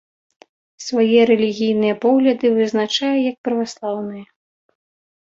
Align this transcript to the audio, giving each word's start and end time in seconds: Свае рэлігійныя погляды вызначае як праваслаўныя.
Свае 0.85 1.19
рэлігійныя 1.31 1.95
погляды 2.07 2.45
вызначае 2.57 3.13
як 3.29 3.37
праваслаўныя. 3.49 4.25